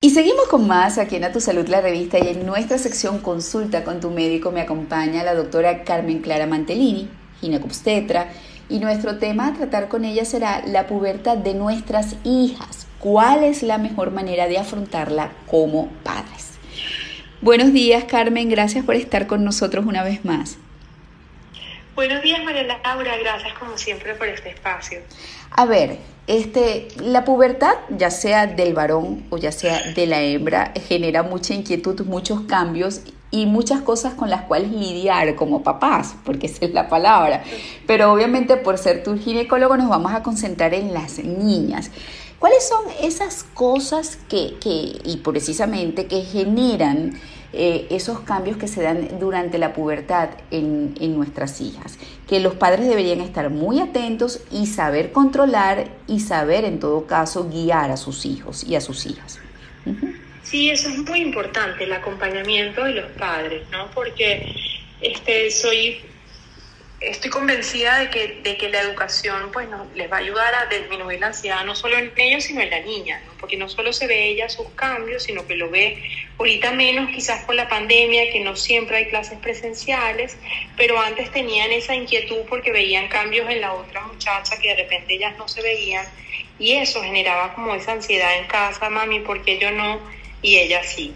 [0.00, 3.18] Y seguimos con más aquí en A Tu Salud, la revista, y en nuestra sección
[3.18, 7.08] Consulta con tu médico me acompaña la doctora Carmen Clara Mantellini,
[7.40, 8.28] ginecobstetra,
[8.68, 12.86] y nuestro tema a tratar con ella será la pubertad de nuestras hijas.
[13.00, 16.52] ¿Cuál es la mejor manera de afrontarla como padres?
[17.40, 20.58] Buenos días, Carmen, gracias por estar con nosotros una vez más.
[21.98, 25.00] Buenos días, María Laura, gracias como siempre por este espacio.
[25.50, 30.72] A ver, este, la pubertad, ya sea del varón o ya sea de la hembra,
[30.86, 33.00] genera mucha inquietud, muchos cambios
[33.32, 37.42] y muchas cosas con las cuales lidiar como papás, porque esa es la palabra.
[37.88, 41.90] Pero obviamente por ser tu ginecólogo nos vamos a concentrar en las niñas.
[42.38, 47.18] ¿Cuáles son esas cosas que, que y precisamente que generan
[47.54, 51.98] eh, esos cambios que se dan durante la pubertad en, nuestras hijas,
[52.28, 57.48] que los padres deberían estar muy atentos y saber controlar y saber en todo caso
[57.48, 59.38] guiar a sus hijos y a sus hijas.
[60.42, 63.90] Sí, eso es muy importante, el acompañamiento de los padres, ¿no?
[63.94, 64.54] Porque
[65.00, 66.02] este, soy
[67.00, 70.66] estoy convencida de que, de que la educación pues, no, les va a ayudar a
[70.66, 74.06] disminuir la ansiedad no solo en ellos, sino en la niña, porque no solo se
[74.06, 76.02] ve ella sus cambios, sino que lo ve
[76.38, 80.36] ahorita menos quizás por la pandemia, que no siempre hay clases presenciales,
[80.76, 85.14] pero antes tenían esa inquietud porque veían cambios en la otra muchacha que de repente
[85.14, 86.06] ellas no se veían
[86.58, 90.00] y eso generaba como esa ansiedad en casa, mami, porque yo no
[90.42, 91.14] y ella sí.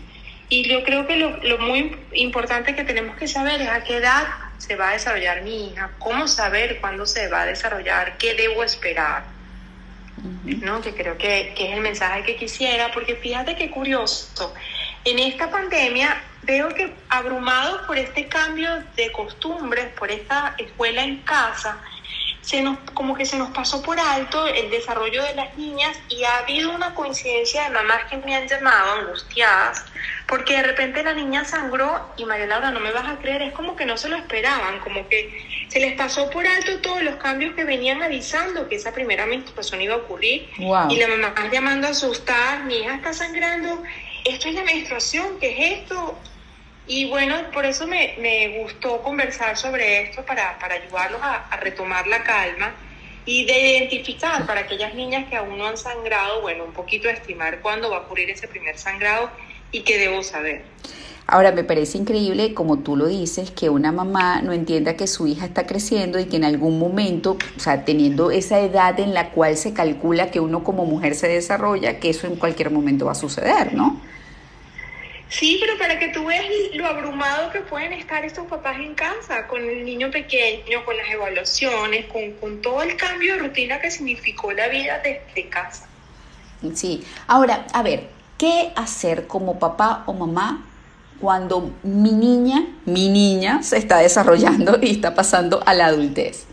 [0.49, 3.97] Y yo creo que lo, lo muy importante que tenemos que saber es a qué
[3.97, 4.27] edad
[4.63, 8.63] se va a desarrollar mi hija, cómo saber cuándo se va a desarrollar, qué debo
[8.63, 9.25] esperar.
[10.45, 10.81] ¿no?
[10.81, 14.55] Que creo que, que, es el mensaje que quisiera, porque fíjate qué curioso,
[15.05, 21.23] en esta pandemia veo que abrumados por este cambio de costumbres, por esta escuela en
[21.23, 21.81] casa,
[22.43, 26.25] se nos, como que se nos pasó por alto el desarrollo de las niñas y
[26.25, 29.85] ha habido una coincidencia de mamás que me han llamado angustiadas
[30.27, 33.53] porque de repente la niña sangró y María Laura no me vas a creer, es
[33.53, 37.17] como que no se lo esperaban, como que se les pasó por alto todos los
[37.17, 41.87] cambios que venían avisando que esa primera menstruación iba a ocurrir y la mamá llamando
[41.89, 43.83] asustada, mi hija está sangrando,
[44.25, 46.19] esto es la menstruación, ¿qué es esto?
[46.87, 52.07] Y bueno, por eso me, me gustó conversar sobre esto para, para ayudarlos a, retomar
[52.07, 52.75] la calma
[53.25, 57.61] y de identificar para aquellas niñas que aún no han sangrado, bueno, un poquito estimar
[57.61, 59.31] cuándo va a ocurrir ese primer sangrado
[59.71, 60.65] y qué debo saber.
[61.29, 65.29] Ahora, me parece increíble, como tú lo dices, que una mamá no entienda que su
[65.29, 69.31] hija está creciendo y que en algún momento, o sea, teniendo esa edad en la
[69.31, 73.13] cual se calcula que uno como mujer se desarrolla, que eso en cualquier momento va
[73.13, 74.01] a suceder, ¿no?
[75.33, 76.45] Sí, pero para que tú veas
[76.75, 81.09] lo abrumado que pueden estar estos papás en casa, con el niño pequeño, con las
[81.09, 85.89] evaluaciones, con, con todo el cambio de rutina que significó la vida desde casa.
[86.75, 90.67] Sí, ahora, a ver, ¿qué hacer como papá o mamá
[91.19, 96.45] cuando mi niña, mi niña se está desarrollando y está pasando a la adultez?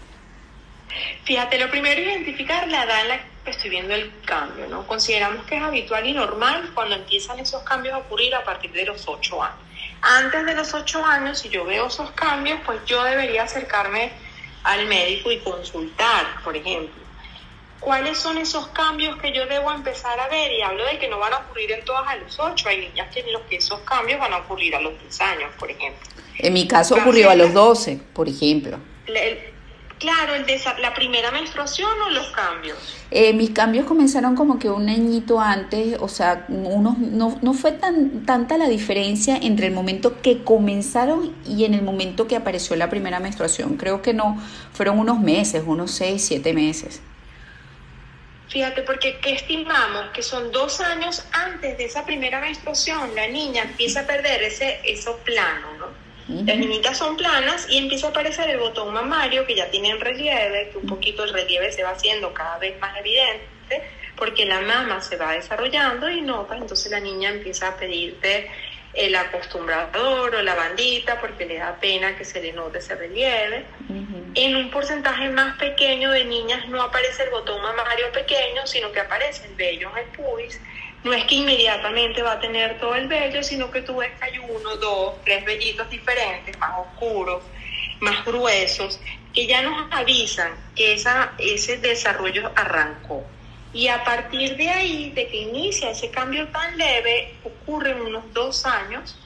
[1.25, 3.16] Fíjate, lo primero es identificar la edad en la
[3.50, 4.86] estoy viendo el cambio, ¿no?
[4.88, 8.86] Consideramos que es habitual y normal cuando empiezan esos cambios a ocurrir a partir de
[8.86, 9.58] los 8 años.
[10.02, 14.12] Antes de los 8 años, si yo veo esos cambios, pues yo debería acercarme
[14.64, 17.09] al médico y consultar, por ejemplo.
[17.80, 20.52] ¿Cuáles son esos cambios que yo debo empezar a ver?
[20.52, 22.68] Y hablo de que no van a ocurrir en todas a los 8.
[22.68, 25.52] Hay niñas que en los que esos cambios van a ocurrir a los 10 años,
[25.58, 26.08] por ejemplo.
[26.38, 28.80] En mi caso ocurrió a los 12, por ejemplo.
[30.00, 30.46] Claro, el
[30.82, 32.78] la primera menstruación o los cambios.
[33.12, 37.74] Eh, mis cambios comenzaron como que un añito antes, o sea, unos, no, no fue
[37.74, 42.78] tan tanta la diferencia entre el momento que comenzaron y en el momento que apareció
[42.78, 43.76] la primera menstruación.
[43.76, 47.02] Creo que no, fueron unos meses, unos seis, siete meses.
[48.48, 50.12] Fíjate, porque ¿qué estimamos?
[50.14, 54.80] Que son dos años antes de esa primera menstruación, la niña empieza a perder ese,
[54.86, 56.09] eso plano, ¿no?
[56.29, 60.00] Las niñitas son planas y empieza a aparecer el botón mamario que ya tiene en
[60.00, 63.81] relieve, que un poquito el relieve se va haciendo cada vez más evidente
[64.16, 68.52] porque la mama se va desarrollando y nota, entonces la niña empieza a pedirte
[68.93, 73.66] el acostumbrador o la bandita porque le da pena que se le note ese relieve.
[74.35, 78.99] En un porcentaje más pequeño de niñas no aparece el botón mamario pequeño, sino que
[78.99, 80.59] aparece el vello en pubis
[81.03, 84.25] no es que inmediatamente va a tener todo el vello, sino que tú ves que
[84.25, 87.43] hay uno, dos, tres vellitos diferentes, más oscuros,
[88.01, 88.99] más gruesos,
[89.34, 93.23] que ya nos avisan que esa, ese desarrollo arrancó.
[93.72, 98.66] Y a partir de ahí, de que inicia ese cambio tan leve, ocurren unos dos
[98.66, 99.17] años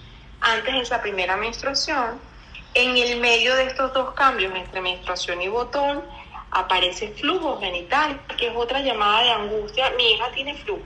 [0.41, 2.19] antes de esa primera menstruación.
[2.75, 6.03] En el medio de estos dos cambios entre menstruación y botón,
[6.51, 9.91] aparece flujo genital, que es otra llamada de angustia.
[9.97, 10.83] Mi hija tiene flujo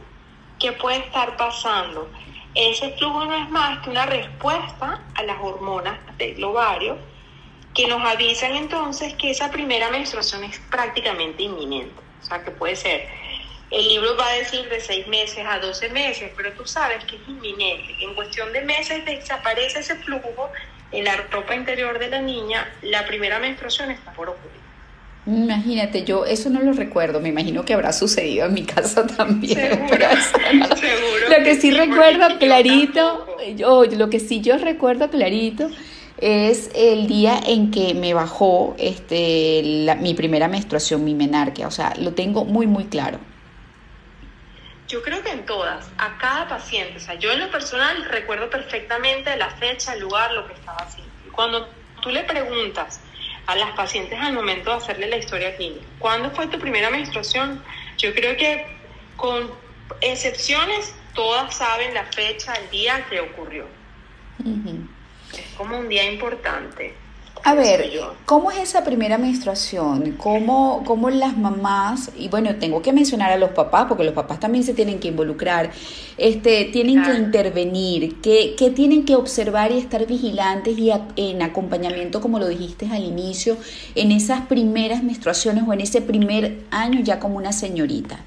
[0.60, 2.10] ¿qué puede estar pasando?
[2.56, 6.98] Ese flujo no es más que una respuesta a las hormonas del ovario
[7.74, 12.02] que nos avisan entonces que esa primera menstruación es prácticamente inminente.
[12.22, 13.08] O sea, que puede ser,
[13.70, 17.18] el libro va a decir de seis meses a 12 meses, pero tú sabes que
[17.18, 17.96] es inminente.
[18.04, 20.52] En cuestión de meses desaparece ese flujo
[20.92, 24.57] en la ropa interior de la niña, la primera menstruación está por ocurrir.
[25.28, 29.58] Imagínate, yo eso no lo recuerdo, me imagino que habrá sucedido en mi casa también.
[29.60, 30.08] Seguro,
[30.78, 35.70] seguro lo que, sí, recuerdo clarito, yo, lo que sí yo recuerdo clarito
[36.18, 41.94] es el día en que me bajó este, mi primera menstruación, mi menarquia, o sea,
[41.98, 43.20] lo tengo muy, muy claro.
[44.88, 48.50] Yo creo que en todas, a cada paciente, o sea, yo en lo personal recuerdo
[48.50, 51.12] perfectamente la fecha, el lugar, lo que estaba haciendo.
[51.34, 51.68] Cuando
[52.02, 53.02] tú le preguntas,
[53.48, 55.86] a las pacientes al momento de hacerle la historia clínica.
[56.00, 57.64] ¿Cuándo fue tu primera menstruación?
[57.98, 58.66] Yo creo que
[59.16, 59.50] con
[60.02, 63.66] excepciones, todas saben la fecha, el día que ocurrió.
[65.34, 66.94] Es como un día importante.
[67.44, 67.90] A ver,
[68.26, 70.14] ¿cómo es esa primera menstruación?
[70.18, 74.40] ¿Cómo, ¿Cómo las mamás, y bueno, tengo que mencionar a los papás, porque los papás
[74.40, 75.72] también se tienen que involucrar,
[76.18, 82.22] este, tienen que intervenir, ¿qué, ¿qué, tienen que observar y estar vigilantes y en acompañamiento,
[82.22, 83.58] como lo dijiste al inicio,
[83.96, 88.20] en esas primeras menstruaciones o en ese primer año ya como una señorita?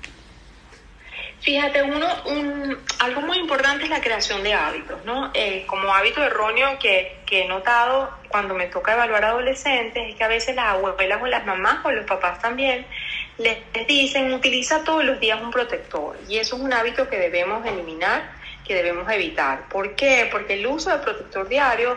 [1.40, 5.30] Fíjate, uno, un, algo muy importante es la creación de hábitos, ¿no?
[5.32, 10.24] Eh, como hábito erróneo que, que, he notado cuando me toca evaluar adolescentes es que
[10.24, 12.86] a veces las abuelas o las mamás o los papás también
[13.38, 13.58] les,
[13.88, 18.32] dicen utiliza todos los días un protector y eso es un hábito que debemos eliminar,
[18.66, 19.66] que debemos evitar.
[19.70, 20.28] ¿Por qué?
[20.30, 21.96] Porque el uso de protector diario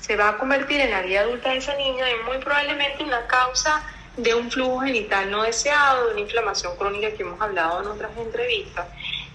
[0.00, 3.26] se va a convertir en la vida adulta de esa niña y muy probablemente una
[3.26, 3.82] causa
[4.16, 8.16] de un flujo genital no deseado, de una inflamación crónica que hemos hablado en otras
[8.16, 8.86] entrevistas,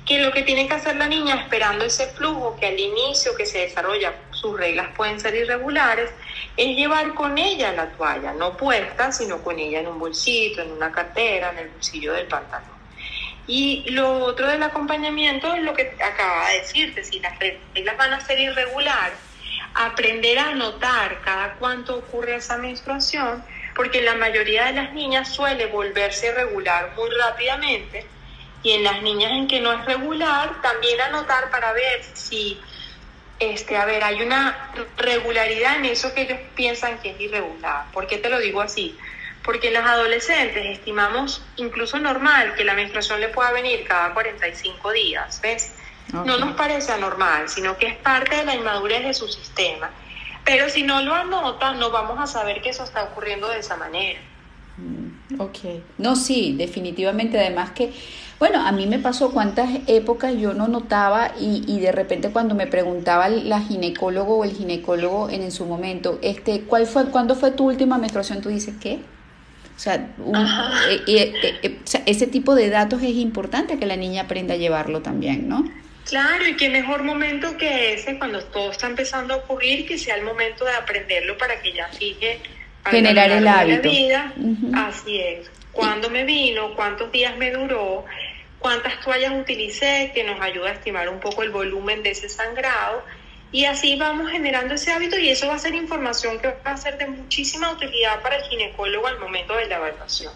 [0.05, 3.45] que lo que tiene que hacer la niña esperando ese flujo que al inicio que
[3.45, 6.09] se desarrolla, sus reglas pueden ser irregulares,
[6.55, 10.71] es llevar con ella la toalla, no puesta, sino con ella en un bolsito, en
[10.71, 12.79] una cartera, en el bolsillo del pantalón.
[13.47, 18.13] Y lo otro del acompañamiento es lo que acaba de decirte, si las reglas van
[18.13, 19.17] a ser irregulares,
[19.73, 23.43] aprender a notar cada cuánto ocurre esa menstruación,
[23.79, 28.05] porque la mayoría de las niñas suele volverse regular muy rápidamente
[28.61, 32.59] y en las niñas en que no es regular también anotar para ver si
[33.39, 38.05] este a ver hay una regularidad en eso que ellos piensan que es irregular ¿por
[38.05, 38.97] qué te lo digo así?
[39.45, 44.91] porque en las adolescentes estimamos incluso normal que la menstruación le pueda venir cada 45
[44.91, 45.73] días ¿ves?
[46.11, 49.89] no nos parece anormal sino que es parte de la inmadurez de su sistema
[50.45, 53.75] pero si no lo anotas, no vamos a saber que eso está ocurriendo de esa
[53.77, 54.19] manera.
[54.77, 55.57] Mm, ok,
[55.97, 57.39] no, sí, definitivamente.
[57.39, 57.93] Además que,
[58.39, 62.55] bueno, a mí me pasó cuántas épocas yo no notaba y, y de repente cuando
[62.55, 67.35] me preguntaba la ginecólogo o el ginecólogo en, en su momento, este, ¿cuál fue, ¿cuándo
[67.35, 68.41] fue tu última menstruación?
[68.41, 68.99] Tú dices, ¿qué?
[69.79, 71.33] O sea, eh, eh,
[71.63, 75.01] eh, o sea, ese tipo de datos es importante que la niña aprenda a llevarlo
[75.01, 75.63] también, ¿no?
[76.05, 80.15] Claro, y qué mejor momento que ese cuando todo está empezando a ocurrir, que sea
[80.15, 82.39] el momento de aprenderlo para que ya fije
[82.85, 83.89] generar el hábito.
[83.89, 84.33] vida.
[84.75, 85.49] Así es.
[85.71, 86.73] ¿Cuándo me vino?
[86.75, 88.05] ¿Cuántos días me duró?
[88.57, 90.11] ¿Cuántas toallas utilicé?
[90.13, 93.03] Que nos ayuda a estimar un poco el volumen de ese sangrado.
[93.51, 96.77] Y así vamos generando ese hábito y eso va a ser información que va a
[96.77, 100.33] ser de muchísima utilidad para el ginecólogo al momento de la evaluación.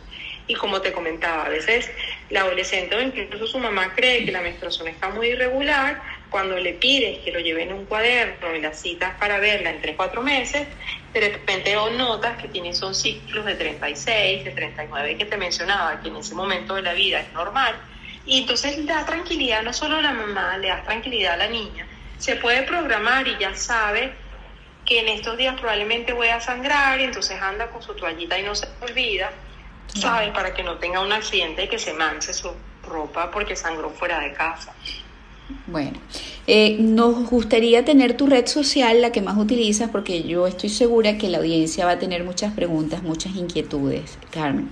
[0.47, 1.89] Y como te comentaba, a veces
[2.29, 6.73] la adolescente o incluso su mamá cree que la menstruación está muy irregular, cuando le
[6.73, 10.21] pides que lo lleve en un cuaderno y las citas para verla en 3, 4
[10.23, 10.67] meses,
[11.13, 16.09] de repente notas que tiene son ciclos de 36, de 39 que te mencionaba, que
[16.09, 17.75] en ese momento de la vida es normal.
[18.25, 21.85] Y entonces da tranquilidad no solo a la mamá, le da tranquilidad a la niña.
[22.17, 24.13] Se puede programar y ya sabe
[24.85, 28.43] que en estos días probablemente voy a sangrar y entonces anda con su toallita y
[28.43, 29.31] no se olvida
[29.95, 30.31] ¿sabes?
[30.31, 32.51] Para que no tenga un accidente y que se manche su
[32.87, 34.73] ropa porque sangró fuera de casa.
[35.67, 35.99] Bueno,
[36.47, 41.17] eh, nos gustaría tener tu red social, la que más utilizas, porque yo estoy segura
[41.17, 44.17] que la audiencia va a tener muchas preguntas, muchas inquietudes.
[44.31, 44.69] Carmen.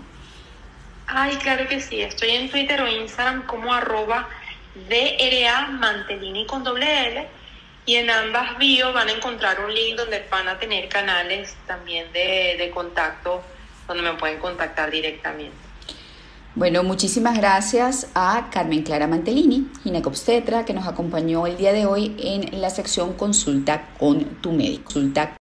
[1.08, 2.02] Ay, claro que sí.
[2.02, 4.30] Estoy en Twitter o Instagram como arroba
[4.90, 7.28] DRA Mantelini con doble L.
[7.86, 12.12] Y en ambas bio van a encontrar un link donde van a tener canales también
[12.14, 13.42] de, de contacto
[13.94, 15.56] donde me pueden contactar directamente.
[16.54, 22.16] Bueno, muchísimas gracias a Carmen Clara Mantelini, ginecobstetra, que nos acompañó el día de hoy
[22.20, 24.92] en la sección Consulta con tu médico.
[24.94, 25.41] Consulta